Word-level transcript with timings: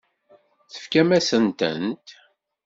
Tefkam-asent-tent? 0.71 2.07